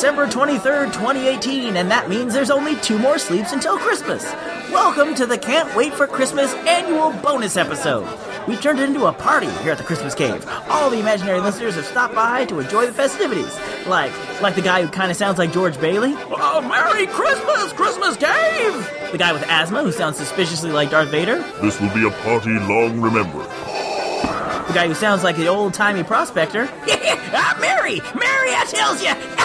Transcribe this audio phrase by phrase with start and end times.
[0.00, 4.24] December 23rd, 2018, and that means there's only two more sleeps until Christmas.
[4.72, 8.08] Welcome to the Can't Wait for Christmas annual bonus episode.
[8.48, 10.42] We turned it into a party here at the Christmas Cave.
[10.70, 13.54] All the imaginary listeners have stopped by to enjoy the festivities.
[13.86, 16.14] Like, like the guy who kind of sounds like George Bailey.
[16.16, 19.12] Oh, Merry Christmas, Christmas Cave!
[19.12, 21.44] The guy with asthma who sounds suspiciously like Darth Vader.
[21.60, 23.44] This will be a party long remembered.
[23.44, 26.70] The guy who sounds like the old timey prospector.
[26.88, 28.00] ah, Mary!
[28.14, 29.39] Mary, I tells you!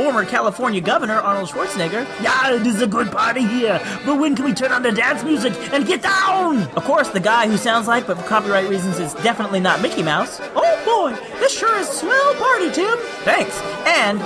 [0.00, 2.06] Former California Governor Arnold Schwarzenegger.
[2.22, 5.22] Yeah, it is a good party here, but when can we turn on the dance
[5.22, 6.62] music and get down?
[6.74, 10.02] Of course, the guy who sounds like, but for copyright reasons, is definitely not Mickey
[10.02, 10.40] Mouse.
[10.56, 12.96] Oh boy, this sure is swell party, Tim.
[13.24, 13.54] Thanks.
[13.84, 14.20] And,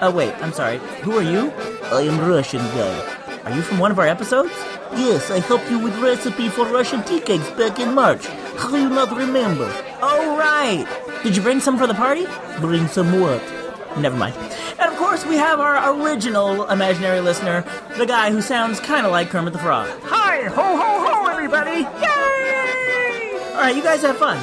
[0.00, 0.78] oh wait, I'm sorry.
[1.02, 1.52] Who are you?
[1.92, 3.40] I am Russian guy.
[3.44, 4.54] Are you from one of our episodes?
[4.92, 8.24] Yes, I helped you with recipe for Russian tea cakes back in March.
[8.56, 9.70] How do you not remember?
[10.00, 10.86] Oh, right.
[11.22, 12.26] Did you bring some for the party?
[12.60, 13.42] Bring some what?
[13.98, 14.34] Never mind.
[14.78, 17.64] And of course, we have our original imaginary listener,
[17.96, 19.88] the guy who sounds kind of like Kermit the Frog.
[20.02, 21.80] Hi, ho, ho, ho, everybody!
[21.80, 23.40] Yay!
[23.54, 24.36] All right, you guys have fun.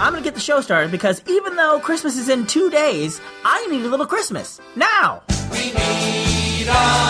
[0.00, 3.66] I'm gonna get the show started because even though Christmas is in two days, I
[3.66, 5.20] need a little Christmas now.
[5.28, 7.07] So I'm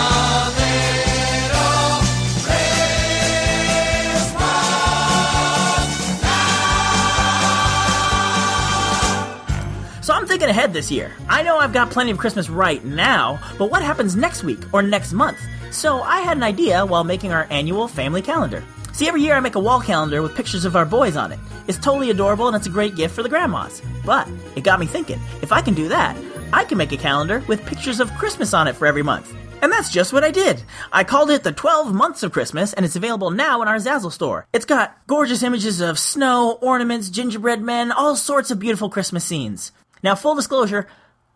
[10.48, 11.12] ahead this year.
[11.28, 14.82] I know I've got plenty of Christmas right now, but what happens next week or
[14.82, 15.38] next month?
[15.70, 18.64] So I had an idea while making our annual family calendar.
[18.92, 21.38] See, every year I make a wall calendar with pictures of our boys on it.
[21.68, 23.80] It's totally adorable and it's a great gift for the grandmas.
[24.04, 26.16] But it got me thinking, if I can do that,
[26.52, 29.34] I can make a calendar with pictures of Christmas on it for every month.
[29.60, 30.62] And that's just what I did.
[30.92, 34.12] I called it the 12 Months of Christmas, and it's available now in our Zazzle
[34.12, 34.46] store.
[34.52, 39.72] It's got gorgeous images of snow, ornaments, gingerbread men, all sorts of beautiful Christmas scenes.
[40.02, 40.86] Now, full disclosure,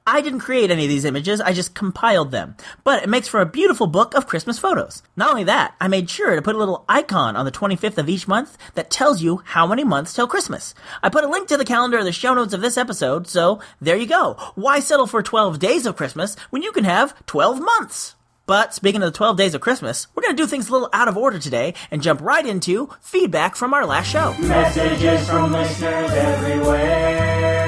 [0.07, 2.57] I didn't create any of these images, I just compiled them.
[2.83, 5.03] But it makes for a beautiful book of Christmas photos.
[5.17, 8.09] Not only that, I made sure to put a little icon on the 25th of
[8.09, 10.75] each month that tells you how many months till Christmas.
[11.05, 13.61] I put a link to the calendar in the show notes of this episode, so
[13.81, 14.37] there you go.
[14.57, 18.17] Why settle for 12 days of Christmas when you can have 12 months?
[18.45, 20.91] But speaking of the 12 days of Christmas, we're going to do things a little
[20.93, 24.35] out of order today and jump right into feedback from our last show.
[24.41, 27.62] Messages from listeners everywhere.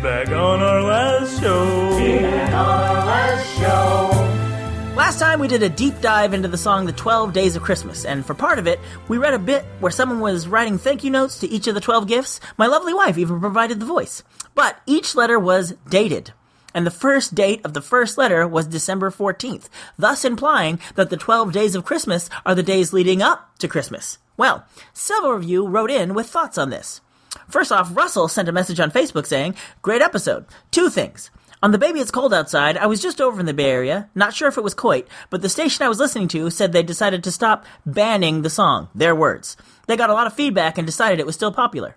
[0.00, 1.98] Feedback on our last show.
[1.98, 4.96] Feedback on our last show.
[4.96, 8.06] Last time we did a deep dive into the song The 12 Days of Christmas,
[8.06, 11.10] and for part of it, we read a bit where someone was writing thank you
[11.10, 12.40] notes to each of the 12 gifts.
[12.56, 14.22] My lovely wife even provided the voice.
[14.54, 16.32] But each letter was dated.
[16.72, 19.68] And the first date of the first letter was December 14th,
[19.98, 24.16] thus implying that the 12 days of Christmas are the days leading up to Christmas.
[24.38, 27.02] Well, several of you wrote in with thoughts on this.
[27.48, 30.46] First off, Russell sent a message on Facebook saying, Great episode.
[30.70, 31.30] Two things.
[31.62, 34.32] On the Baby It's Cold Outside, I was just over in the Bay Area, not
[34.32, 37.22] sure if it was KOIT, but the station I was listening to said they decided
[37.24, 38.88] to stop banning the song.
[38.94, 39.58] Their words.
[39.86, 41.96] They got a lot of feedback and decided it was still popular.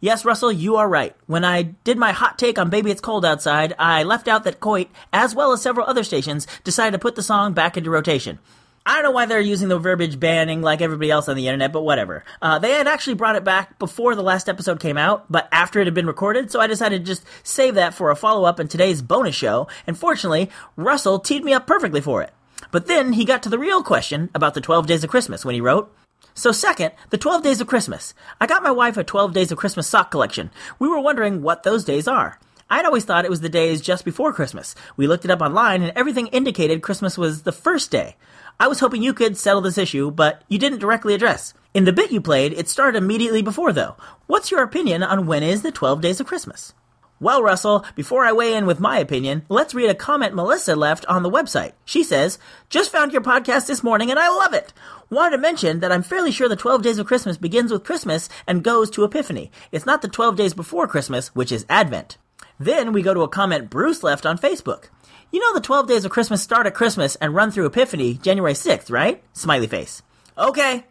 [0.00, 1.14] Yes, Russell, you are right.
[1.26, 4.58] When I did my hot take on Baby It's Cold Outside, I left out that
[4.58, 8.40] KOIT, as well as several other stations, decided to put the song back into rotation.
[8.88, 11.72] I don't know why they're using the verbiage banning like everybody else on the internet,
[11.72, 12.22] but whatever.
[12.40, 15.80] Uh, they had actually brought it back before the last episode came out, but after
[15.80, 18.60] it had been recorded, so I decided to just save that for a follow up
[18.60, 22.32] in today's bonus show, and fortunately, Russell teed me up perfectly for it.
[22.70, 25.56] But then he got to the real question about the 12 days of Christmas when
[25.56, 25.92] he wrote,
[26.34, 28.14] so second, the 12 days of Christmas.
[28.40, 30.52] I got my wife a 12 days of Christmas sock collection.
[30.78, 32.38] We were wondering what those days are.
[32.68, 34.74] I'd always thought it was the days just before Christmas.
[34.96, 38.16] We looked it up online and everything indicated Christmas was the first day.
[38.58, 41.52] I was hoping you could settle this issue, but you didn't directly address.
[41.74, 43.96] In the bit you played, it started immediately before though.
[44.26, 46.72] What's your opinion on when is the 12 days of Christmas?
[47.20, 51.04] Well, Russell, before I weigh in with my opinion, let's read a comment Melissa left
[51.06, 51.72] on the website.
[51.84, 52.38] She says,
[52.70, 54.72] Just found your podcast this morning and I love it.
[55.10, 58.30] Wanted to mention that I'm fairly sure the 12 days of Christmas begins with Christmas
[58.46, 59.50] and goes to Epiphany.
[59.70, 62.16] It's not the 12 days before Christmas, which is Advent.
[62.58, 64.88] Then we go to a comment Bruce left on Facebook.
[65.32, 68.52] You know the 12 days of Christmas start at Christmas and run through Epiphany January
[68.52, 69.20] 6th, right?
[69.32, 70.00] Smiley face.
[70.38, 70.84] Okay.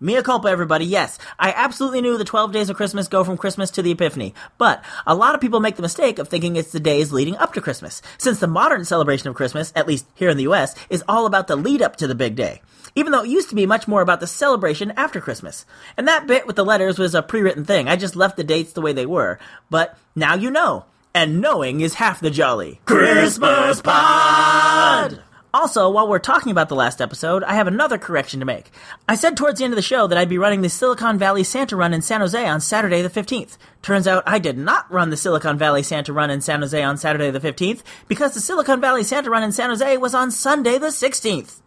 [0.00, 0.86] Mea culpa, everybody.
[0.86, 4.34] Yes, I absolutely knew the 12 days of Christmas go from Christmas to the Epiphany,
[4.56, 7.52] but a lot of people make the mistake of thinking it's the days leading up
[7.52, 11.04] to Christmas, since the modern celebration of Christmas, at least here in the US, is
[11.06, 12.62] all about the lead up to the big day.
[12.94, 15.66] Even though it used to be much more about the celebration after Christmas.
[15.98, 17.86] And that bit with the letters was a pre-written thing.
[17.86, 19.38] I just left the dates the way they were.
[19.68, 20.86] But now you know.
[21.16, 22.80] And knowing is half the jolly.
[22.86, 25.22] Christmas Pod!
[25.54, 28.72] Also, while we're talking about the last episode, I have another correction to make.
[29.08, 31.44] I said towards the end of the show that I'd be running the Silicon Valley
[31.44, 33.56] Santa Run in San Jose on Saturday the 15th.
[33.80, 36.96] Turns out I did not run the Silicon Valley Santa Run in San Jose on
[36.96, 40.78] Saturday the 15th because the Silicon Valley Santa Run in San Jose was on Sunday
[40.78, 41.60] the 16th.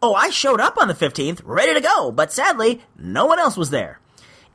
[0.00, 3.56] Oh, I showed up on the 15th, ready to go, but sadly, no one else
[3.56, 3.98] was there.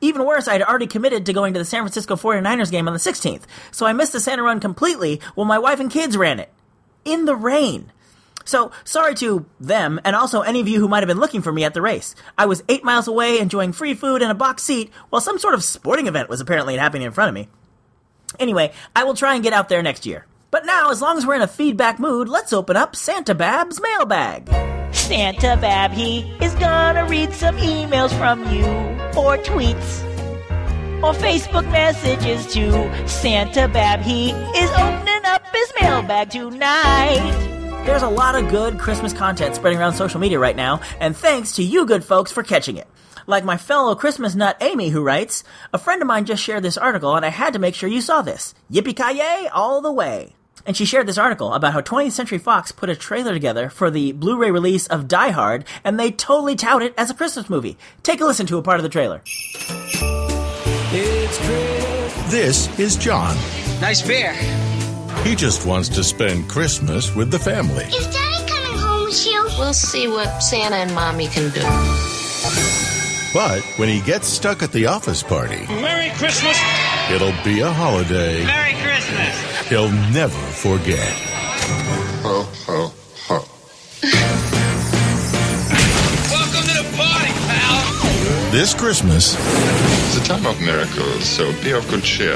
[0.00, 3.00] Even worse, I'd already committed to going to the San Francisco 49ers game on the
[3.00, 6.50] 16th, so I missed the Santa Run completely while my wife and kids ran it.
[7.04, 7.92] In the rain.
[8.44, 11.52] So, sorry to them, and also any of you who might have been looking for
[11.52, 12.14] me at the race.
[12.38, 15.54] I was eight miles away enjoying free food and a box seat while some sort
[15.54, 17.48] of sporting event was apparently happening in front of me.
[18.38, 20.26] Anyway, I will try and get out there next year.
[20.50, 23.80] But now, as long as we're in a feedback mood, let's open up Santa Bab's
[23.80, 24.69] mailbag.
[24.92, 28.64] Santa Bab, he is gonna read some emails from you
[29.18, 30.04] or tweets
[31.02, 32.90] or Facebook messages too.
[33.06, 37.50] Santa Bab, he is opening up his mailbag tonight.
[37.86, 41.52] There's a lot of good Christmas content spreading around social media right now, and thanks
[41.52, 42.86] to you good folks for catching it.
[43.26, 46.76] Like my fellow Christmas nut Amy, who writes, A friend of mine just shared this
[46.76, 48.54] article, and I had to make sure you saw this.
[48.70, 50.34] Yippee ki yay, all the way.
[50.66, 53.90] And she shared this article about how 20th Century Fox put a trailer together for
[53.90, 57.48] the Blu ray release of Die Hard, and they totally tout it as a Christmas
[57.50, 57.76] movie.
[58.02, 59.22] Take a listen to a part of the trailer.
[62.30, 63.36] This is John.
[63.80, 64.32] Nice beer.
[65.24, 67.84] He just wants to spend Christmas with the family.
[67.84, 69.42] Is Daddy coming home with you?
[69.58, 72.79] We'll see what Santa and Mommy can do.
[73.32, 76.58] But when he gets stuck at the office party, Merry Christmas.
[77.10, 79.68] it'll be a holiday Merry Christmas.
[79.68, 81.12] he'll never forget.
[82.24, 82.92] Ho, ho,
[83.28, 83.44] ho.
[86.28, 88.50] Welcome to the party, pal.
[88.50, 92.34] This Christmas, It's a time of miracles, so be of good cheer.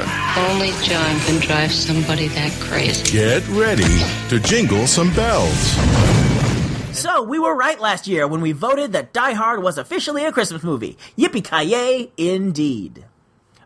[0.49, 3.11] Only John can drive somebody that crazy.
[3.11, 3.83] get ready
[4.29, 5.75] to jingle some bells.
[6.95, 10.31] So, we were right last year when we voted that Die Hard was officially a
[10.31, 10.97] Christmas movie.
[11.17, 13.03] Yippee ki yay, indeed.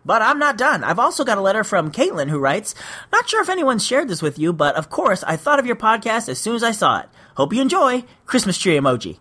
[0.04, 0.84] But I'm not done.
[0.84, 2.74] I've also got a letter from Caitlin who writes,
[3.12, 5.76] Not sure if anyone shared this with you, but of course I thought of your
[5.76, 7.10] podcast as soon as I saw it.
[7.36, 8.04] Hope you enjoy.
[8.26, 9.20] Christmas tree emoji.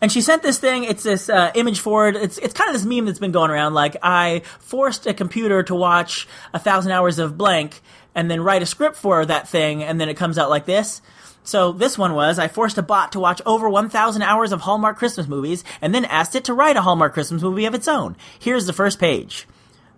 [0.00, 0.84] And she sent this thing.
[0.84, 2.14] It's this uh, image forward.
[2.14, 3.74] It's it's kind of this meme that's been going around.
[3.74, 7.82] Like I forced a computer to watch a thousand hours of blank,
[8.14, 11.02] and then write a script for that thing, and then it comes out like this.
[11.48, 14.98] So this one was I forced a bot to watch over 1,000 hours of Hallmark
[14.98, 18.18] Christmas movies, and then asked it to write a Hallmark Christmas movie of its own.
[18.38, 19.48] Here's the first page: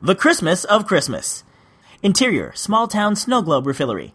[0.00, 1.42] The Christmas of Christmas.
[2.04, 4.12] Interior: small town snow globe refillery.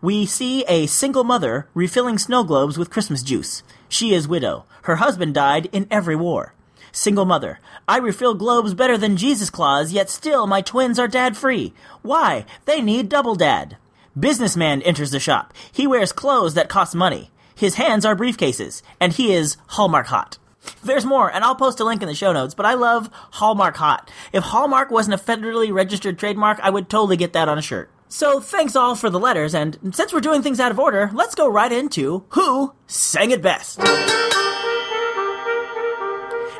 [0.00, 3.64] We see a single mother refilling snow globes with Christmas juice.
[3.88, 4.64] She is widow.
[4.82, 6.54] Her husband died in every war.
[6.92, 7.58] Single mother.
[7.88, 11.74] I refill globes better than Jesus Claus, yet still my twins are dad free.
[12.02, 12.46] Why?
[12.64, 13.76] They need double dad.
[14.18, 15.52] Businessman enters the shop.
[15.70, 17.30] He wears clothes that cost money.
[17.54, 20.38] His hands are briefcases, and he is Hallmark hot.
[20.82, 23.76] There's more, and I'll post a link in the show notes, but I love Hallmark
[23.76, 24.10] hot.
[24.32, 27.90] If Hallmark wasn't a federally registered trademark, I would totally get that on a shirt.
[28.08, 31.34] So thanks all for the letters, and since we're doing things out of order, let's
[31.34, 33.80] go right into who sang it best.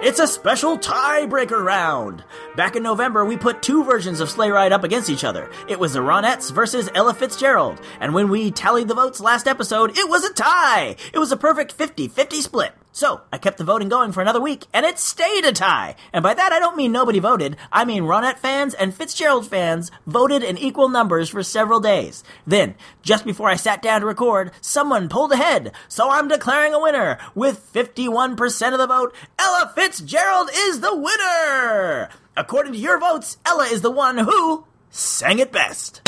[0.03, 2.23] It's a special tiebreaker round.
[2.55, 5.51] Back in November, we put two versions of Sleigh Ride up against each other.
[5.69, 7.81] It was the Ronettes versus Ella Fitzgerald.
[7.99, 10.97] And when we tallied the votes last episode, it was a tie!
[11.15, 12.75] It was a perfect 50 50 split.
[12.97, 15.97] So, I kept the voting going for another week, and it stayed a tie!
[16.15, 17.59] And by that, I don't mean nobody voted.
[17.71, 22.25] I mean Ronette fans and Fitzgerald fans voted in equal numbers for several days.
[22.47, 26.81] Then, just before I sat down to record, someone pulled ahead, so I'm declaring a
[26.81, 27.19] winner!
[27.35, 32.09] With 51% of the vote, Ella Fitzgerald is the winner!
[32.35, 36.01] According to your votes, Ella is the one who sang it best.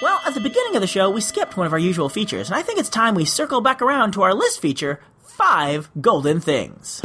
[0.00, 2.56] Well, at the beginning of the show, we skipped one of our usual features, and
[2.56, 7.00] I think it's time we circle back around to our list feature Five Golden Things.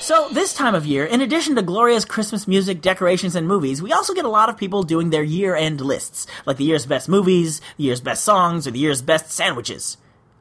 [0.00, 3.92] So, this time of year, in addition to glorious Christmas music, decorations, and movies, we
[3.92, 7.10] also get a lot of people doing their year end lists, like the year's best
[7.10, 9.98] movies, the year's best songs, or the year's best sandwiches.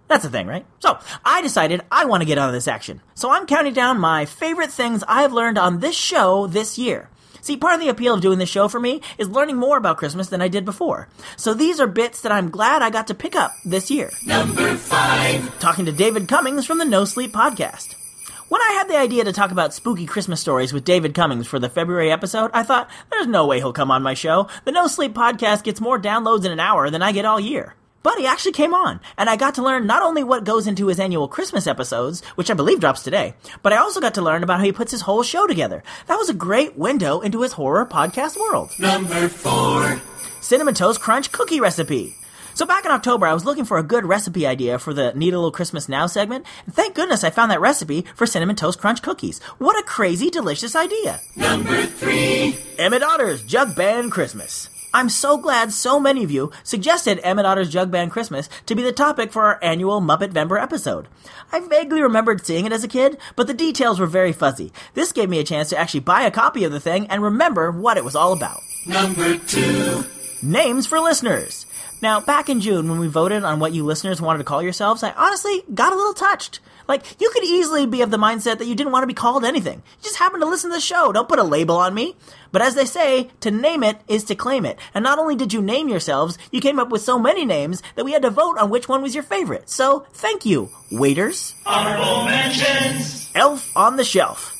[0.07, 0.65] That's the thing, right?
[0.79, 3.01] So, I decided I want to get on this action.
[3.13, 7.09] So, I'm counting down my favorite things I've learned on this show this year.
[7.47, 9.95] See, part of the appeal of doing this show for me is learning more about
[9.95, 11.07] Christmas than I did before.
[11.37, 14.11] So these are bits that I'm glad I got to pick up this year.
[14.25, 15.57] Number five.
[15.57, 17.95] Talking to David Cummings from the No Sleep podcast.
[18.49, 21.57] When I had the idea to talk about spooky Christmas stories with David Cummings for
[21.57, 24.49] the February episode, I thought, there's no way he'll come on my show.
[24.65, 27.75] The No Sleep podcast gets more downloads in an hour than I get all year.
[28.07, 30.87] But he actually came on, and I got to learn not only what goes into
[30.87, 33.33] his annual Christmas episodes, which I believe drops today,
[33.63, 35.83] but I also got to learn about how he puts his whole show together.
[36.05, 38.71] That was a great window into his horror podcast world.
[38.79, 39.99] Number four.
[40.39, 42.15] Cinnamon Toast Crunch cookie recipe.
[42.53, 45.33] So back in October, I was looking for a good recipe idea for the Need
[45.33, 48.79] a Little Christmas Now segment, and thank goodness I found that recipe for Cinnamon Toast
[48.79, 49.43] Crunch cookies.
[49.57, 51.19] What a crazy, delicious idea!
[51.35, 52.55] Number three.
[52.79, 54.69] Emmett Otter's Jug Band Christmas.
[54.93, 58.81] I'm so glad so many of you suggested Emmett Otter's Jug Band Christmas to be
[58.81, 61.07] the topic for our annual Muppet Vember episode.
[61.51, 64.71] I vaguely remembered seeing it as a kid, but the details were very fuzzy.
[64.93, 67.71] This gave me a chance to actually buy a copy of the thing and remember
[67.71, 68.61] what it was all about.
[68.85, 70.05] Number two.
[70.41, 71.65] Names for listeners.
[72.01, 75.03] Now, back in June, when we voted on what you listeners wanted to call yourselves,
[75.03, 76.59] I honestly got a little touched.
[76.87, 79.43] Like, you could easily be of the mindset that you didn't want to be called
[79.43, 79.77] anything.
[79.77, 81.11] You just happened to listen to the show.
[81.11, 82.15] Don't put a label on me.
[82.51, 84.79] But as they say, to name it is to claim it.
[84.93, 88.05] And not only did you name yourselves, you came up with so many names that
[88.05, 89.69] we had to vote on which one was your favorite.
[89.69, 91.53] So, thank you, waiters.
[91.65, 93.29] Honorable mentions.
[93.35, 94.53] Elf on the Shelf.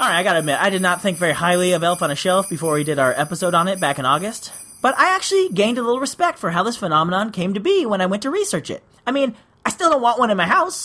[0.00, 2.50] Alright, I gotta admit, I did not think very highly of Elf on a Shelf
[2.50, 4.52] before we did our episode on it back in August.
[4.82, 8.00] But I actually gained a little respect for how this phenomenon came to be when
[8.00, 8.82] I went to research it.
[9.06, 10.76] I mean, I still don't want one in my house,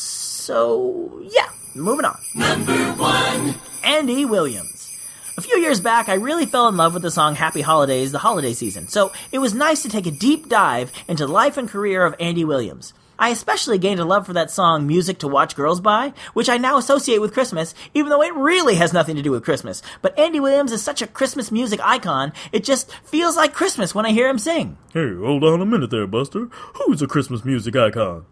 [0.41, 2.19] so yeah, moving on.
[2.35, 3.55] Number one.
[3.83, 4.89] Andy Williams.
[5.37, 8.19] A few years back, I really fell in love with the song Happy Holidays the
[8.19, 11.69] holiday season, so it was nice to take a deep dive into the life and
[11.69, 12.93] career of Andy Williams.
[13.17, 16.57] I especially gained a love for that song Music to Watch Girls By, which I
[16.57, 19.83] now associate with Christmas, even though it really has nothing to do with Christmas.
[20.01, 24.07] But Andy Williams is such a Christmas music icon, it just feels like Christmas when
[24.07, 24.77] I hear him sing.
[24.91, 26.49] Hey, hold on a minute there, Buster.
[26.73, 28.25] Who's a Christmas music icon?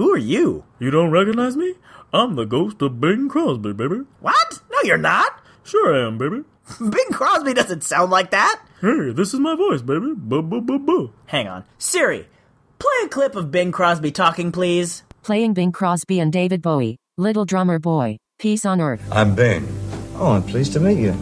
[0.00, 0.64] Who are you?
[0.78, 1.74] You don't recognize me?
[2.10, 4.00] I'm the ghost of Bing Crosby, baby.
[4.20, 4.60] What?
[4.72, 5.44] No, you're not.
[5.62, 6.42] Sure I am, baby.
[6.80, 8.62] Bing Crosby doesn't sound like that.
[8.80, 10.14] Hey, this is my voice, baby.
[10.16, 11.12] Boo, boo, boo, boo.
[11.26, 11.66] Hang on.
[11.76, 12.26] Siri,
[12.78, 15.02] play a clip of Bing Crosby talking, please.
[15.22, 19.06] Playing Bing Crosby and David Bowie, Little Drummer Boy, Peace on Earth.
[19.12, 19.68] I'm Bing.
[20.14, 21.12] Oh, I'm pleased to meet you.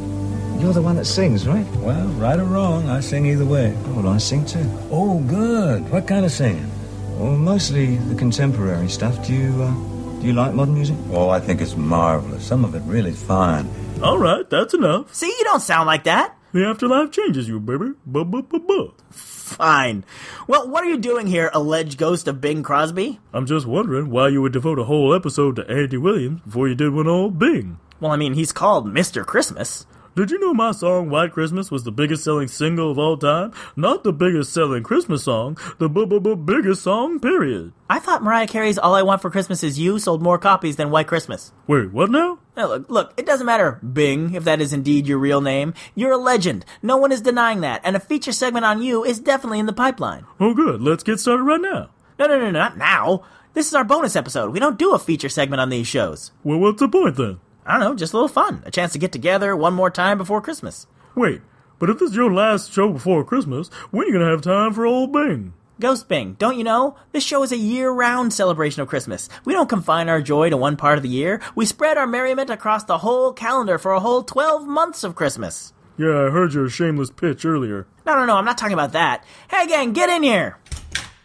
[0.60, 1.66] You're the one that sings, right?
[1.78, 3.76] Well, right or wrong, I sing either way.
[3.86, 4.70] Oh, well, I sing too.
[4.92, 5.90] Oh, good.
[5.90, 6.70] What kind of singing?
[7.18, 9.26] Well, mostly the contemporary stuff.
[9.26, 9.72] Do you, uh,
[10.20, 10.96] do you like modern music?
[11.10, 12.46] Oh, I think it's marvelous.
[12.46, 13.68] Some of it really fine.
[14.02, 15.12] All right, that's enough.
[15.12, 16.36] See, you don't sound like that.
[16.52, 17.90] The afterlife changes you, baby.
[18.06, 18.88] Buh, buh, buh, buh.
[19.10, 20.04] Fine.
[20.46, 23.18] Well, what are you doing here, alleged ghost of Bing Crosby?
[23.32, 26.76] I'm just wondering why you would devote a whole episode to Andy Williams before you
[26.76, 27.78] did one on Bing.
[27.98, 29.26] Well, I mean, he's called Mr.
[29.26, 29.86] Christmas.
[30.18, 33.52] Did you know my song White Christmas was the biggest selling single of all time?
[33.76, 37.72] Not the biggest selling Christmas song, the b b b biggest song, period.
[37.88, 40.90] I thought Mariah Carey's All I Want for Christmas Is You sold more copies than
[40.90, 41.52] White Christmas.
[41.68, 42.40] Wait, what now?
[42.56, 45.72] Now, look, look, it doesn't matter, Bing, if that is indeed your real name.
[45.94, 46.64] You're a legend.
[46.82, 49.72] No one is denying that, and a feature segment on you is definitely in the
[49.72, 50.26] pipeline.
[50.40, 50.82] Oh, good.
[50.82, 51.90] Let's get started right now.
[52.18, 53.22] No, no, no, no, not now.
[53.54, 54.52] This is our bonus episode.
[54.52, 56.32] We don't do a feature segment on these shows.
[56.42, 57.38] Well, what's the point then?
[57.68, 58.62] I don't know, just a little fun.
[58.64, 60.86] A chance to get together one more time before Christmas.
[61.14, 61.42] Wait,
[61.78, 64.40] but if this is your last show before Christmas, when are you going to have
[64.40, 65.52] time for old Bing?
[65.78, 66.96] Ghost Bing, don't you know?
[67.12, 69.28] This show is a year round celebration of Christmas.
[69.44, 71.42] We don't confine our joy to one part of the year.
[71.54, 75.74] We spread our merriment across the whole calendar for a whole 12 months of Christmas.
[75.98, 77.86] Yeah, I heard your shameless pitch earlier.
[78.06, 79.24] No, no, no, I'm not talking about that.
[79.50, 80.56] Hey, gang, get in here!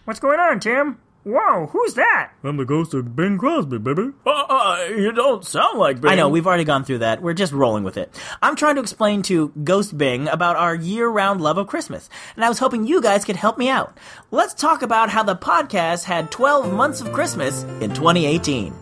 [0.04, 1.00] What's going on, Tim?
[1.24, 2.32] Whoa, who's that?
[2.44, 4.10] I'm the ghost of Bing Crosby, baby.
[4.26, 6.12] Uh, uh, you don't sound like Bing.
[6.12, 7.22] I know, we've already gone through that.
[7.22, 8.14] We're just rolling with it.
[8.42, 12.44] I'm trying to explain to Ghost Bing about our year round love of Christmas, and
[12.44, 13.98] I was hoping you guys could help me out.
[14.32, 18.74] Let's talk about how the podcast had 12 months of Christmas in 2018.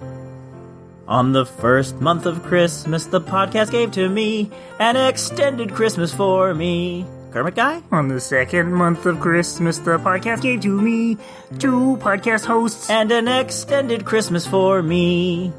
[1.07, 6.55] On the first month of Christmas, the podcast gave to me an extended Christmas for
[6.55, 7.05] me.
[7.31, 7.81] Kermit guy?
[7.91, 11.17] On the second month of Christmas, the podcast gave to me
[11.59, 15.53] two podcast hosts and an extended Christmas for me.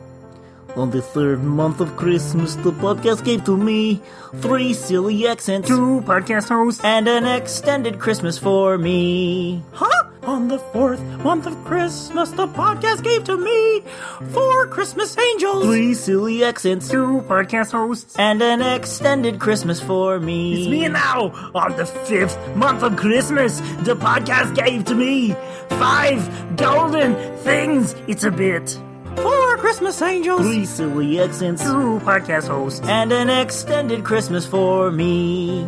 [0.75, 4.00] On the third month of Christmas, the podcast gave to me
[4.37, 9.62] three silly accents, two podcast hosts, and an extended Christmas for me.
[9.73, 10.09] Huh?
[10.23, 13.83] On the fourth month of Christmas, the podcast gave to me
[14.31, 20.55] four Christmas angels, three silly accents, two podcast hosts, and an extended Christmas for me.
[20.62, 21.33] It's me now.
[21.55, 25.35] On the fifth month of Christmas, the podcast gave to me
[25.69, 27.95] five golden things.
[28.07, 28.79] It's a bit.
[29.16, 30.40] Four Christmas angels.
[30.40, 31.62] Three silly accents.
[31.62, 32.81] Two podcast hosts.
[32.87, 35.66] And an extended Christmas for me.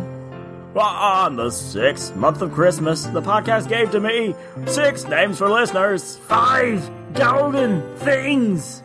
[0.75, 4.35] On the sixth month of Christmas, the podcast gave to me
[4.67, 6.17] six names for listeners.
[6.27, 8.81] Five golden things.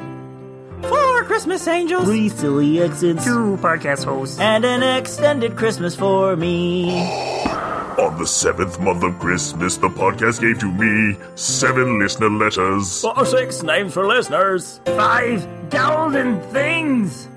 [0.82, 2.04] Four Christmas angels.
[2.04, 3.24] Three silly accents.
[3.24, 4.38] Two podcast hosts.
[4.38, 6.90] And an extended Christmas for me.
[8.00, 13.02] On the seventh month of Christmas, the podcast gave to me seven listener letters.
[13.02, 14.80] Four six names for listeners.
[14.86, 17.28] Five golden things.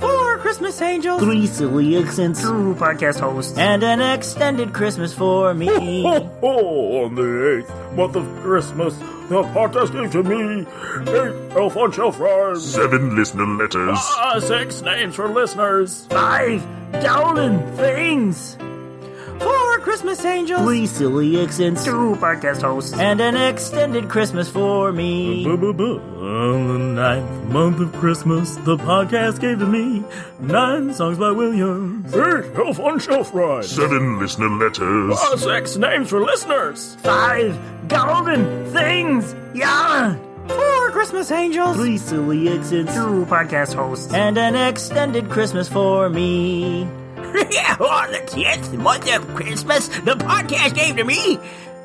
[0.00, 1.22] Four Christmas angels.
[1.22, 2.42] Three silly accents.
[2.42, 3.56] Two podcast hosts.
[3.56, 6.02] And an extended Christmas for me.
[6.42, 8.96] Oh, on the eighth month of Christmas,
[9.28, 10.66] the podcast gave to me
[11.12, 12.68] eight elf on shelf rhymes.
[12.68, 13.98] Seven listener letters.
[14.16, 16.06] Uh, six names for listeners.
[16.06, 16.66] Five
[17.00, 18.56] golden things.
[19.40, 20.62] Four Christmas angels.
[20.62, 21.84] Three silly accents.
[21.84, 22.92] Two podcast hosts.
[22.92, 25.46] And an extended Christmas for me.
[25.46, 30.04] On the ninth month of Christmas, the podcast gave to me
[30.40, 32.12] nine songs by Williams.
[32.14, 33.70] Eight Elf on Shelf Rhymes.
[33.70, 35.18] Seven listener letters.
[35.18, 36.96] Uh, six names for listeners.
[36.96, 39.34] Five golden things.
[39.54, 40.16] Yeah.
[40.48, 41.76] Four Christmas angels.
[41.76, 42.94] Three silly accents.
[42.94, 44.12] Two podcast hosts.
[44.12, 46.88] And an extended Christmas for me.
[47.50, 51.38] Yeah, on the 10th month of Christmas, the podcast gave to me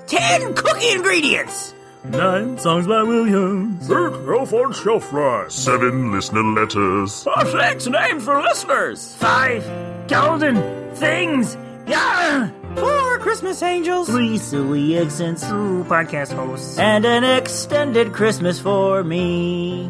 [0.07, 1.73] 10 cookie ingredients.
[2.05, 3.89] Nine songs by Williams.
[3.89, 5.53] Eight Elf on Shelf Rhymes.
[5.53, 7.25] Seven listener letters.
[7.25, 9.15] Uh, six name for listeners.
[9.15, 9.65] Five
[10.09, 10.55] golden
[10.95, 11.55] things.
[11.87, 12.49] Yeah.
[12.75, 14.09] Four Christmas angels.
[14.09, 15.43] Three silly accents.
[15.43, 16.77] Two podcast hosts.
[16.77, 19.89] And an extended Christmas for me.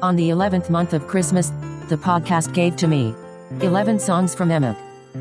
[0.00, 1.50] On the 11th month of Christmas,
[1.88, 3.14] the podcast gave to me
[3.62, 4.76] 11 songs from Emmett.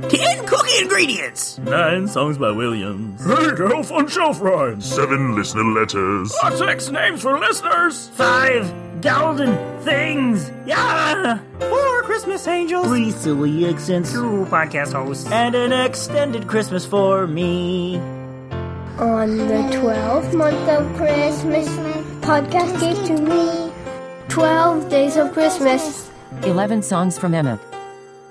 [0.10, 1.58] 10 cookie ingredients.
[1.60, 3.20] Nine songs by Williams.
[3.28, 4.86] Eight Elf on Shelf Rhymes.
[4.86, 6.34] Seven listener letters.
[6.44, 8.08] Uh, six names for listeners.
[8.10, 10.52] Five golden things.
[10.66, 11.40] Yeah.
[11.60, 12.88] Four Christmas angels.
[12.88, 14.12] Three silly accents.
[14.14, 15.30] Two podcast hosts.
[15.32, 17.98] And an extended Christmas for me.
[19.00, 21.68] On the 12th month of Christmas,
[22.22, 23.72] podcast gave to me
[24.28, 26.12] 12 days of Christmas.
[26.44, 27.60] 11 songs from Emmett.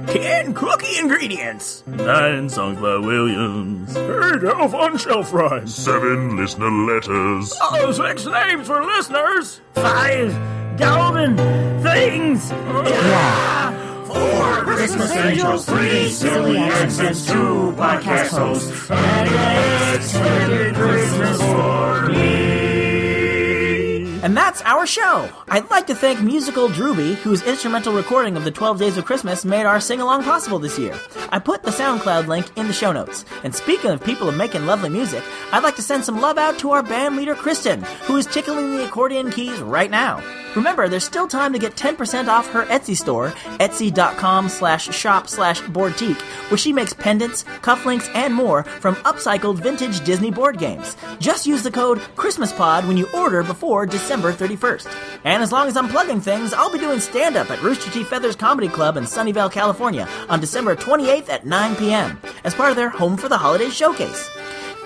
[0.06, 1.82] 10 cookie ingredients.
[1.86, 3.96] Nine songs by Williams.
[3.96, 5.74] Eight Elf on Shelf Rhymes.
[5.74, 7.52] Seven listener letters.
[7.60, 9.60] Oh, six names for listeners.
[9.74, 10.32] Five
[10.78, 11.36] golden
[11.82, 12.48] things.
[12.50, 14.04] Yeah.
[14.06, 22.78] Four Christmas angels, three silly accents, two podcast hosts, and an extended Christmas for me.
[24.22, 25.28] And that's our show.
[25.48, 29.44] I'd like to thank musical Drewby, whose instrumental recording of the 12 Days of Christmas
[29.44, 30.98] made our sing along possible this year.
[31.30, 33.24] I put the SoundCloud link in the show notes.
[33.44, 36.72] And speaking of people making lovely music, I'd like to send some love out to
[36.72, 40.22] our band leader Kristen, who is tickling the accordion keys right now.
[40.56, 45.60] Remember, there's still time to get 10% off her Etsy store, etsy.com slash shop slash
[45.60, 50.96] boardtique, where she makes pendants, cufflinks, and more from upcycled vintage Disney board games.
[51.20, 54.47] Just use the code ChristmasPod when you order before December 31st.
[55.24, 58.04] And as long as I'm plugging things, I'll be doing stand-up at Rooster T.
[58.04, 62.20] Feathers Comedy Club in Sunnyvale, California on December 28th at 9 p.m.
[62.44, 64.30] as part of their Home for the Holidays showcase.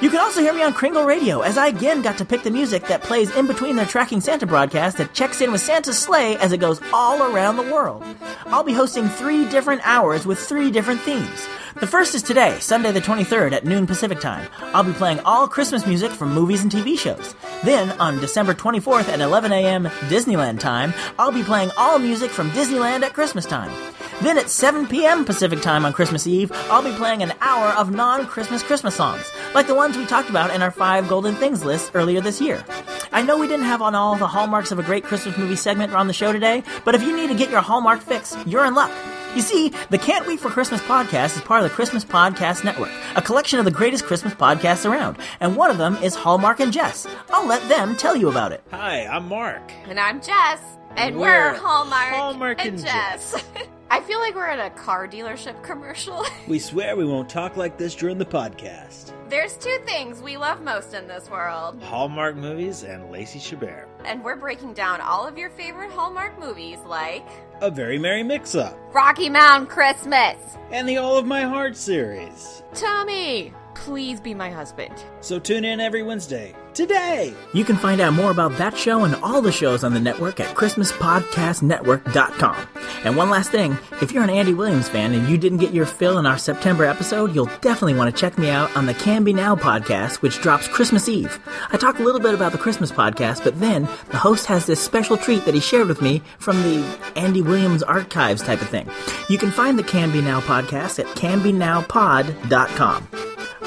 [0.02, 2.50] You can also hear me on Kringle Radio, as I again got to pick the
[2.50, 6.36] music that plays in between their Tracking Santa broadcast that checks in with Santa's sleigh
[6.38, 8.02] as it goes all around the world.
[8.46, 11.46] I'll be hosting three different hours with three different themes.
[11.80, 14.46] The first is today, Sunday the 23rd at noon Pacific Time.
[14.74, 17.34] I'll be playing all Christmas music from movies and TV shows.
[17.64, 19.84] Then, on December 24th at 11 a.m.
[20.08, 23.72] Disneyland time, I'll be playing all music from Disneyland at Christmas time.
[24.20, 25.24] Then at 7 p.m.
[25.24, 29.66] Pacific time on Christmas Eve, I'll be playing an hour of non-Christmas Christmas songs, like
[29.66, 32.64] the ones we talked about in our five golden things list earlier this year.
[33.12, 35.94] I know we didn't have on all the hallmarks of a great Christmas movie segment
[35.94, 38.74] on the show today, but if you need to get your Hallmark fix, you're in
[38.74, 38.92] luck.
[39.34, 42.90] You see, the Can't Wait for Christmas podcast is part of the Christmas Podcast Network,
[43.16, 46.70] a collection of the greatest Christmas podcasts around, and one of them is Hallmark and
[46.70, 47.06] Jess.
[47.30, 48.62] I'll let them tell you about it.
[48.72, 49.72] Hi, I'm Mark.
[49.88, 50.60] And I'm Jess.
[50.96, 53.32] And we're, we're Hallmark, Hallmark and, and Jess.
[53.32, 53.44] Jess.
[53.90, 56.26] I feel like we're in a car dealership commercial.
[56.46, 59.12] we swear we won't talk like this during the podcast.
[59.30, 63.86] There's two things we love most in this world Hallmark movies and Lacey Chabert.
[64.04, 67.26] And we're breaking down all of your favorite Hallmark movies like
[67.62, 72.64] A Very Merry Mix Up, Rocky Mountain Christmas, and the All of My Heart series.
[72.74, 74.92] Tommy, please be my husband.
[75.20, 77.34] So tune in every Wednesday today.
[77.52, 80.40] You can find out more about that show and all the shows on the network
[80.40, 82.68] at ChristmasPodcastNetwork.com.
[83.04, 85.86] And one last thing if you're an Andy Williams fan and you didn't get your
[85.86, 89.24] fill in our September episode, you'll definitely want to check me out on the Can
[89.24, 91.38] Be Now podcast, which drops Christmas Eve.
[91.70, 94.80] I talk a little bit about the Christmas podcast, but then the host has this
[94.80, 96.84] special treat that he shared with me from the
[97.16, 98.88] Andy Williams archives type of thing.
[99.28, 103.08] You can find the Can Be Now podcast at canbenowpod.com.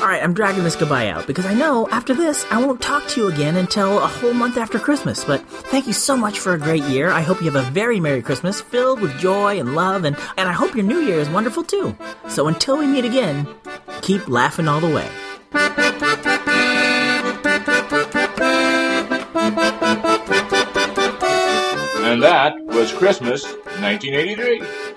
[0.05, 3.07] All right, I'm dragging this goodbye out because I know after this I won't talk
[3.07, 5.25] to you again until a whole month after Christmas.
[5.25, 7.09] But thank you so much for a great year.
[7.09, 10.47] I hope you have a very Merry Christmas filled with joy and love, and, and
[10.47, 11.97] I hope your New Year is wonderful too.
[12.27, 13.47] So until we meet again,
[14.03, 15.09] keep laughing all the way.
[22.03, 24.94] And that was Christmas 1983.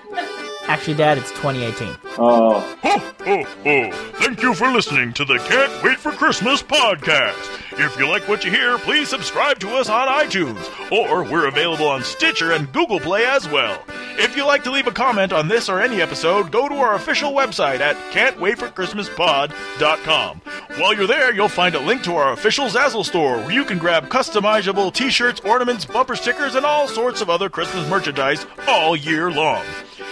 [0.69, 1.95] Actually, Dad, it's 2018.
[2.19, 2.59] Oh.
[2.83, 3.91] Ho, ho, ho.
[4.19, 7.33] Thank you for listening to the Can't Wait for Christmas podcast.
[7.79, 11.87] If you like what you hear, please subscribe to us on iTunes, or we're available
[11.87, 13.83] on Stitcher and Google Play as well.
[14.21, 16.95] If you'd like to leave a comment on this or any episode, go to our
[16.95, 20.41] official website at can'twaitforchristmaspod.com.
[20.77, 23.77] While you're there, you'll find a link to our official Zazzle store where you can
[23.77, 29.31] grab customizable t-shirts, ornaments, bumper stickers, and all sorts of other Christmas merchandise all year
[29.31, 29.63] long.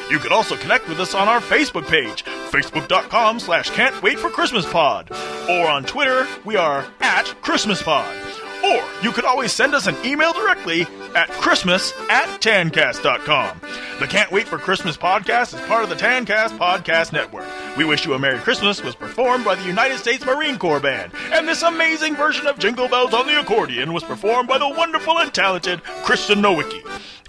[0.09, 4.29] You can also connect with us on our Facebook page, facebook.com slash can't wait for
[4.29, 5.11] Christmas pod.
[5.49, 8.15] Or on Twitter, we are at Christmas pod.
[8.63, 13.61] Or you could always send us an email directly at Christmas at Tancast.com.
[13.99, 17.47] The Can't Wait for Christmas podcast is part of the Tancast Podcast Network.
[17.77, 21.11] We Wish You a Merry Christmas was performed by the United States Marine Corps Band,
[21.31, 25.17] and this amazing version of Jingle Bells on the accordion was performed by the wonderful
[25.19, 26.83] and talented Kristen Nowicki.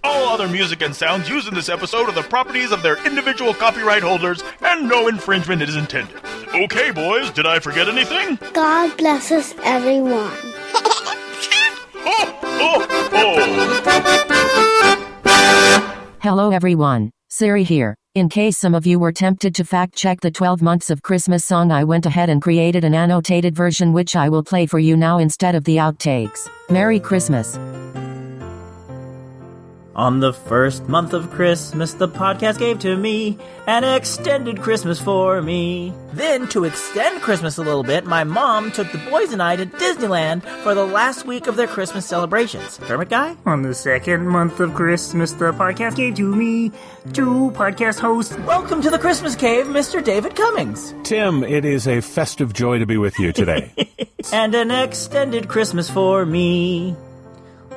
[0.05, 3.53] All other music and sounds used in this episode are the properties of their individual
[3.53, 6.17] copyright holders, and no infringement is intended.
[6.55, 8.38] Okay, boys, did I forget anything?
[8.53, 10.33] God bless us, everyone.
[16.21, 17.94] Hello everyone, Siri here.
[18.14, 21.44] In case some of you were tempted to fact check the 12 months of Christmas
[21.44, 24.97] song, I went ahead and created an annotated version which I will play for you
[24.97, 26.49] now instead of the outtakes.
[26.68, 27.57] Merry Christmas.
[29.99, 35.43] On the first month of Christmas, the podcast gave to me an extended Christmas for
[35.43, 35.93] me.
[36.13, 39.67] Then, to extend Christmas a little bit, my mom took the boys and I to
[39.67, 42.79] Disneyland for the last week of their Christmas celebrations.
[42.81, 43.37] Kermit Guy?
[43.45, 46.71] On the second month of Christmas, the podcast gave to me
[47.13, 48.39] two podcast hosts.
[48.47, 50.03] Welcome to the Christmas Cave, Mr.
[50.03, 50.95] David Cummings.
[51.03, 53.73] Tim, it is a festive joy to be with you today.
[54.33, 56.95] and an extended Christmas for me.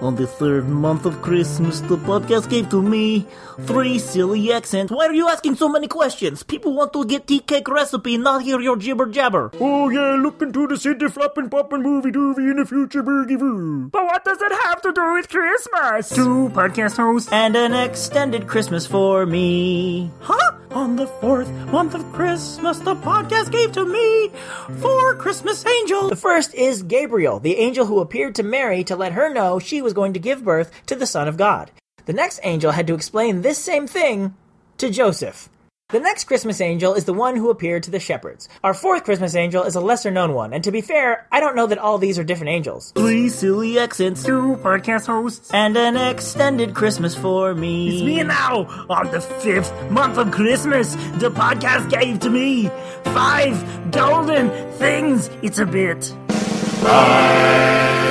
[0.01, 3.27] On the third month of Christmas, the podcast gave to me
[3.69, 4.91] three silly accents.
[4.91, 6.41] Why are you asking so many questions?
[6.41, 9.51] People want to get tea cake recipe, not hear your jibber jabber.
[9.59, 13.89] Oh yeah, look into the city flopping popping movie doovie in the future burgy voo.
[13.91, 16.09] But what does it have to do with Christmas?
[16.09, 17.31] Two podcast hosts.
[17.31, 20.09] And an extended Christmas for me.
[20.21, 20.57] Huh?
[20.71, 24.31] On the fourth month of Christmas, the podcast gave to me
[24.79, 26.09] four Christmas angels.
[26.09, 29.81] The first is Gabriel, the angel who appeared to Mary to let her know she
[29.81, 31.71] was going to give birth to the Son of God.
[32.05, 34.35] The next angel had to explain this same thing
[34.77, 35.49] to Joseph.
[35.91, 38.47] The next Christmas angel is the one who appeared to the shepherds.
[38.63, 41.53] Our fourth Christmas angel is a lesser known one, and to be fair, I don't
[41.53, 42.93] know that all these are different angels.
[42.95, 47.89] Three silly accents, two podcast hosts, and an extended Christmas for me.
[47.89, 48.67] It's me now!
[48.89, 52.69] On the fifth month of Christmas, the podcast gave to me
[53.03, 55.29] five golden things.
[55.41, 56.05] It's a bit.
[56.81, 58.10] Five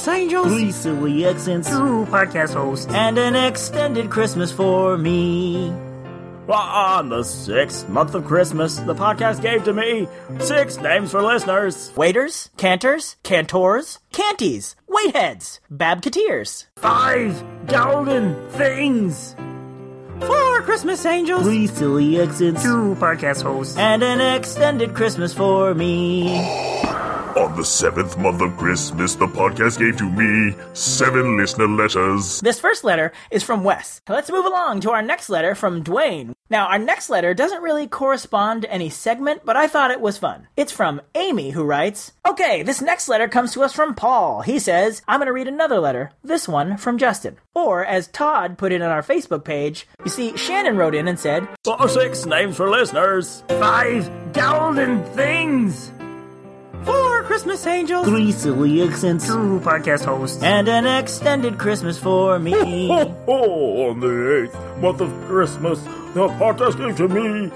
[0.00, 5.68] Christmas angels, three silly accents, two podcast hosts, and an extended Christmas for me.
[6.48, 10.08] On the sixth month of Christmas, the podcast gave to me
[10.40, 16.64] six names for listeners waiters, cantors, cantors, canties, waitheads, babketeers.
[16.76, 19.36] Five golden things.
[20.20, 26.38] Four Christmas angels, three silly accents, two podcast hosts, and an extended Christmas for me.
[27.36, 32.40] On the seventh month of Christmas, the podcast gave to me seven listener letters.
[32.40, 34.00] This first letter is from Wes.
[34.08, 36.32] Let's move along to our next letter from Dwayne.
[36.48, 40.18] Now, our next letter doesn't really correspond to any segment, but I thought it was
[40.18, 40.48] fun.
[40.56, 44.42] It's from Amy, who writes Okay, this next letter comes to us from Paul.
[44.42, 47.36] He says, I'm going to read another letter, this one from Justin.
[47.54, 51.18] Or, as Todd put it on our Facebook page, you see, Shannon wrote in and
[51.18, 55.92] said, Four six names for listeners, five golden things.
[56.84, 62.88] Four Christmas angels, three silly accents, two podcast hosts, and an extended Christmas for me.
[62.88, 63.90] Ho, ho, ho.
[63.90, 65.80] On the eighth month of Christmas,
[66.14, 67.46] the podcast gave to me.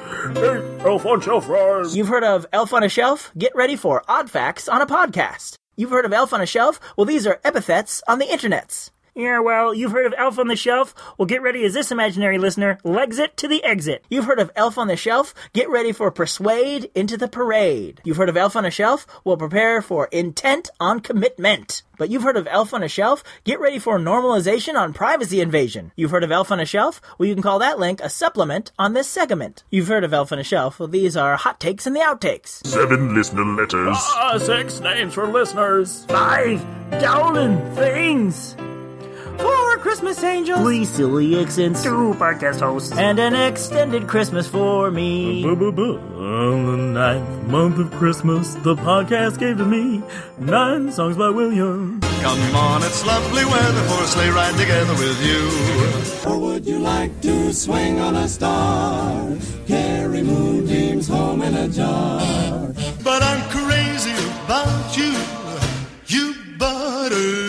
[0.41, 1.97] Eight elf on shelf rhymes.
[1.97, 3.33] You've heard of Elf on a Shelf?
[3.37, 5.55] Get ready for Odd Facts on a podcast.
[5.77, 6.79] You've heard of Elf on a Shelf?
[6.97, 8.91] Well, these are epithets on the internets.
[9.17, 10.93] Yeah, well, you've heard of Elf on the Shelf?
[11.17, 14.05] Well, get ready as this imaginary listener legs it to the exit.
[14.09, 15.33] You've heard of Elf on the Shelf?
[15.53, 18.01] Get ready for Persuade into the Parade.
[18.05, 19.07] You've heard of Elf on a Shelf?
[19.23, 21.83] Well, prepare for Intent on Commitment.
[21.97, 23.23] But you've heard of Elf on a Shelf?
[23.45, 25.93] Get ready for normalization on privacy invasion.
[25.95, 27.01] You've heard of Elf on a Shelf?
[27.17, 29.63] Well, you can call that link a supplement on this segment.
[29.71, 30.81] You've heard of Elf on a Shelf?
[30.81, 32.67] Well, these are hot takes and the outtakes.
[32.67, 33.97] Seven listener letters.
[33.97, 36.05] Ah, six names for listeners.
[36.07, 36.65] Five
[37.01, 38.57] golden things.
[39.39, 40.61] Four Christmas angels.
[40.61, 41.83] Three silly accents.
[41.83, 42.93] Two podcast hosts.
[42.93, 45.43] And an extended Christmas for me.
[45.43, 45.99] Boo, boo, boo.
[46.19, 50.03] On the ninth month of Christmas, the podcast gave to me
[50.39, 52.01] nine songs by William.
[52.23, 56.31] Come on, it's lovely weather for a sleigh ride together with you.
[56.31, 59.37] Or would you like to swing on a star?
[59.67, 62.73] Carry moonbeams home in a jar.
[63.03, 65.13] But I'm crazy about you,
[66.07, 67.44] you butterfly.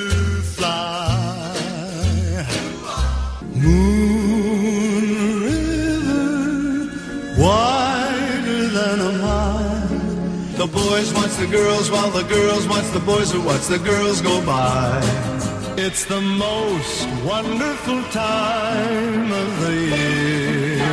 [10.96, 14.36] Boys watch the girls while the girls watch the boys who watch the girls go
[14.46, 15.02] by.
[15.78, 20.88] It's the most wonderful time of the year.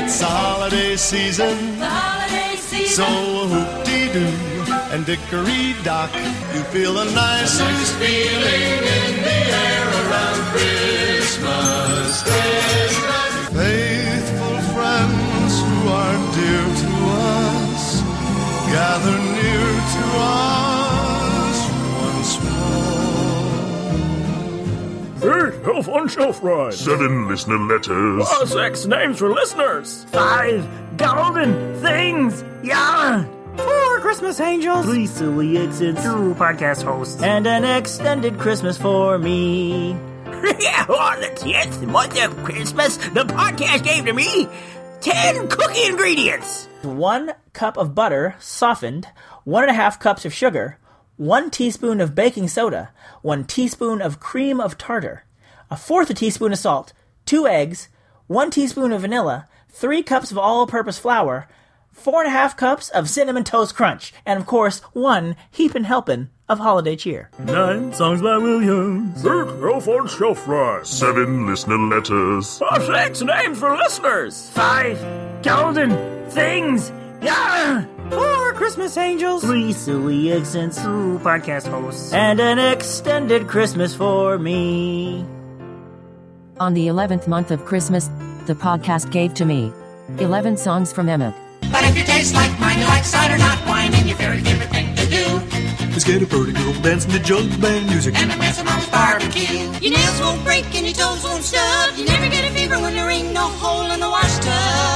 [0.00, 3.04] It's holiday season, holiday season.
[3.04, 3.08] so
[3.52, 4.34] hoop-dee-doo
[4.92, 6.12] and dickory-dock.
[6.54, 12.47] You feel the nicest feeling in the air around Christmas Day.
[18.72, 21.58] Gather near to us
[22.02, 22.32] once
[25.22, 25.48] more.
[25.48, 26.78] Eight elf on shelf rhymes.
[26.80, 28.24] Seven listener letters.
[28.26, 30.04] Ah, six names for listeners.
[30.10, 32.44] Five golden things.
[32.62, 33.24] Yeah.
[33.56, 34.84] Four Christmas angels.
[34.86, 36.02] Three silly accents.
[36.02, 37.20] Two podcast hosts.
[37.22, 39.92] And an extended Christmas for me.
[40.28, 44.48] On the 10th month of Christmas, the podcast gave to me
[45.00, 46.67] 10 cookie ingredients.
[46.82, 49.08] One cup of butter, softened,
[49.44, 50.78] one and a half cups of sugar,
[51.16, 55.24] one teaspoon of baking soda, one teaspoon of cream of tartar,
[55.70, 56.92] a fourth a teaspoon of salt,
[57.26, 57.88] two eggs,
[58.28, 61.48] one teaspoon of vanilla, three cups of all-purpose flour,
[61.92, 66.30] four and a half cups of cinnamon toast crunch, and of course, one heapin' helpin'
[66.48, 67.28] of holiday cheer.
[67.40, 69.26] Nine songs by Williams.
[69.26, 70.88] Eight elf shelf rhymes.
[70.88, 72.62] Seven listener letters.
[72.62, 74.48] Ah, six names for listeners.
[74.50, 74.98] Five
[75.42, 76.90] golden things.
[77.22, 77.84] Yeah.
[78.10, 79.42] Four Christmas angels.
[79.42, 80.76] Three silly accents.
[80.76, 82.12] Two podcast hosts.
[82.12, 85.24] And an extended Christmas for me.
[86.60, 88.08] On the 11th month of Christmas,
[88.46, 89.72] the podcast gave to me
[90.18, 91.34] 11 songs from Emmett.
[91.70, 94.70] But if you taste like mine, you like cider, not wine, and your very favorite
[94.70, 95.24] thing to do
[95.94, 98.14] is get a pretty girl dancing to jug band music.
[98.16, 99.58] And a mess of mom's barbecue.
[99.80, 101.96] Your nails won't break and your toes won't stub.
[101.96, 104.87] You never get a fever when there ain't no hole in the washtub.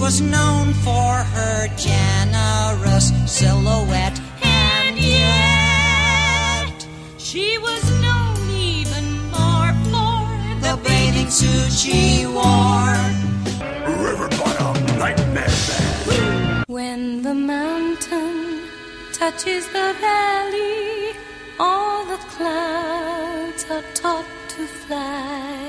[0.00, 6.86] She was known for her generous silhouette, and yet
[7.18, 10.24] she was known even more for
[10.64, 12.96] the bathing suit she wore.
[13.86, 15.54] River bottom nightmare
[16.08, 16.64] band.
[16.66, 18.62] When the mountain
[19.12, 21.12] touches the valley,
[21.58, 25.59] all the clouds are taught to fly.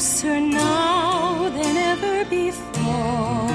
[0.00, 3.48] Closer now than ever before.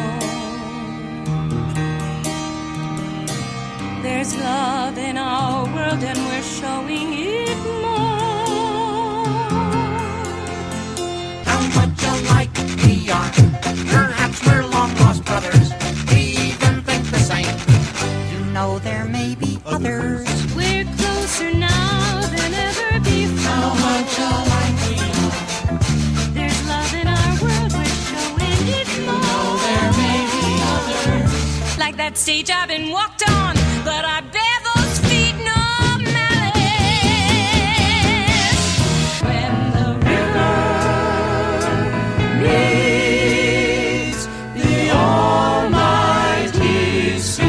[4.04, 9.26] There's love in our world and we're showing it more.
[11.50, 13.32] How much alike we are.
[13.96, 15.65] Perhaps we're long lost brothers.
[32.16, 36.62] That stage I've been walked on, but I bear those feet no malice.
[39.22, 40.56] When the river
[43.36, 44.22] meets
[44.56, 46.80] the almighty
[47.20, 47.44] sea.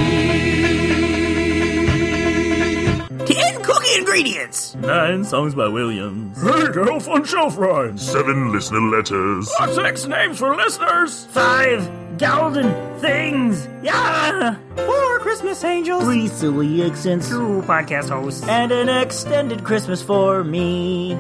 [3.25, 4.75] 10 cookie ingredients.
[4.77, 6.39] Nine songs by Williams.
[6.39, 8.03] Eight girl, on shelf rhymes.
[8.03, 9.49] Seven listener letters.
[9.75, 11.25] Six names for listeners.
[11.27, 13.69] Five golden things.
[13.83, 14.57] Yeah!
[14.77, 16.05] Four Christmas angels.
[16.05, 17.29] Three silly accents.
[17.29, 18.47] Two podcast hosts.
[18.49, 21.15] And an extended Christmas for me.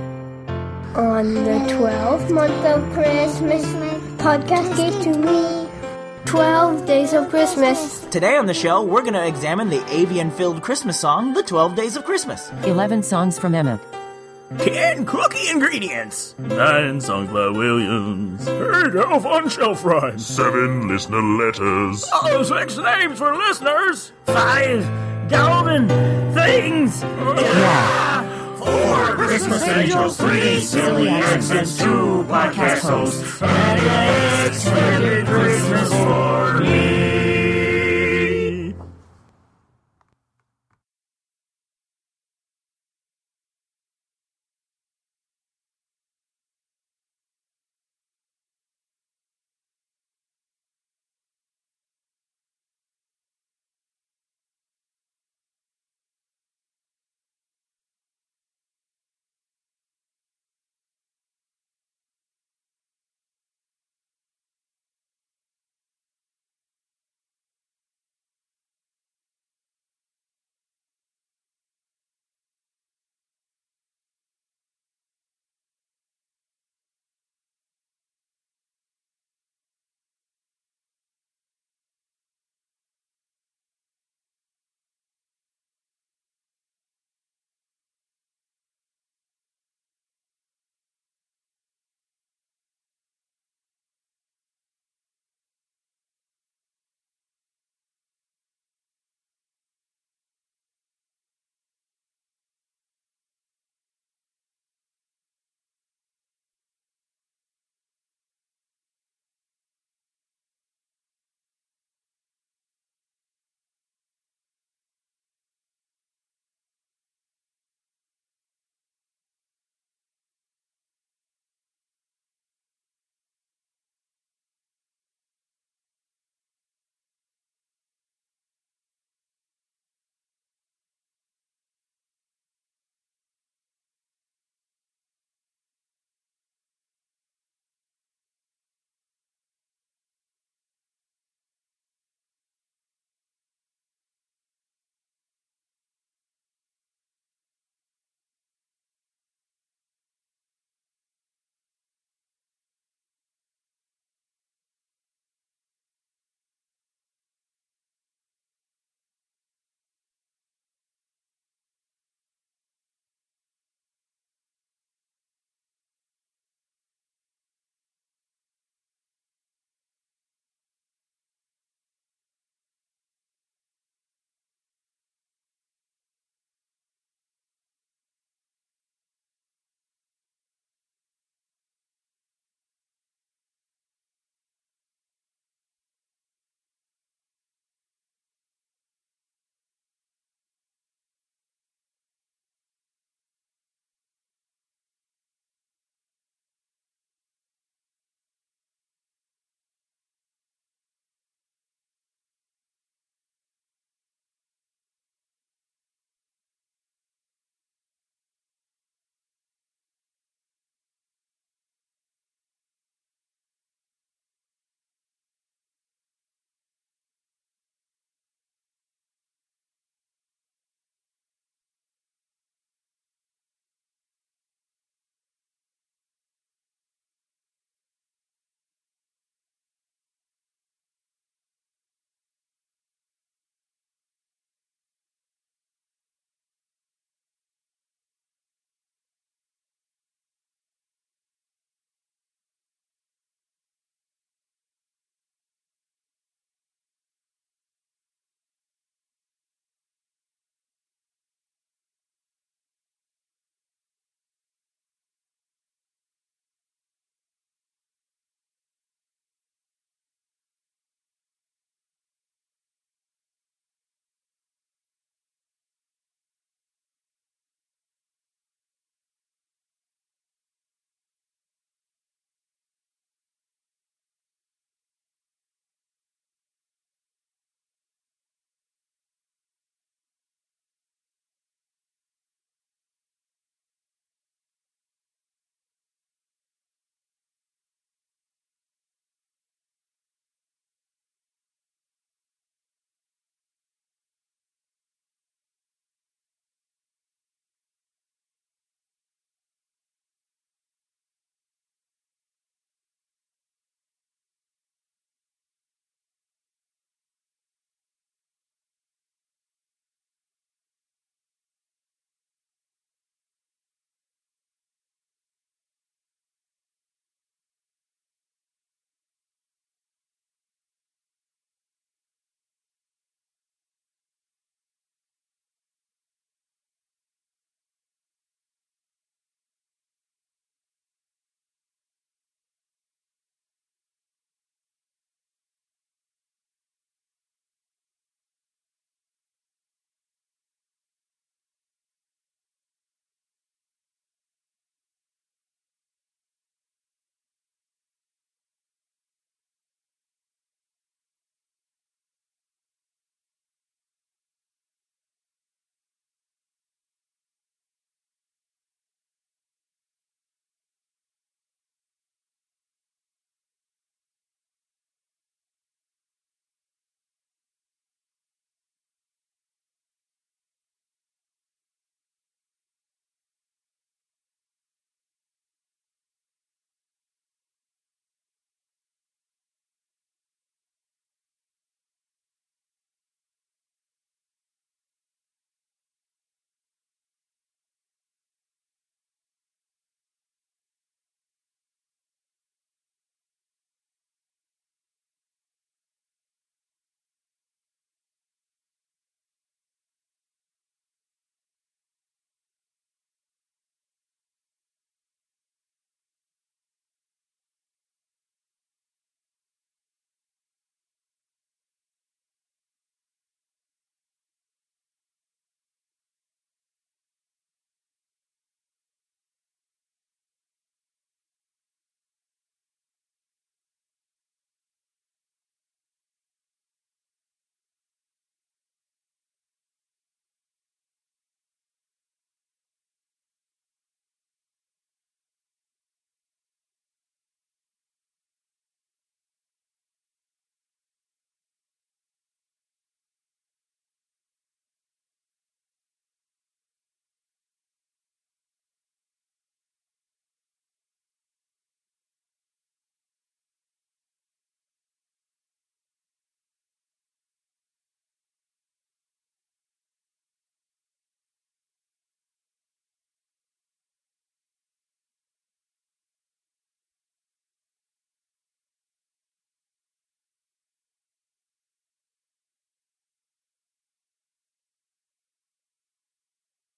[0.94, 3.64] On the 12th month of Christmas,
[4.16, 5.68] podcast gave to me
[6.24, 8.00] 12 days of Christmas.
[8.10, 11.74] Today on the show, we're going to examine the avian filled Christmas song, The 12
[11.74, 12.50] Days of Christmas.
[12.64, 13.80] 11 songs from Emmett.
[14.58, 16.34] Canned cookie ingredients.
[16.38, 18.46] Nine songs by Williams.
[18.46, 20.24] Eight elf on shelf rhymes.
[20.24, 22.08] Seven listener letters.
[22.12, 24.12] Oh, six names for listeners.
[24.24, 25.88] Five golden
[26.32, 27.02] things.
[27.02, 28.56] Yeah.
[28.56, 36.62] Four Christmas angels, three silly accents, two podcast hosts, and an extended Christmas for